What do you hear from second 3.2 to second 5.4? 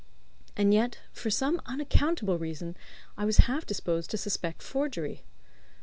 was half disposed to suspect forgery.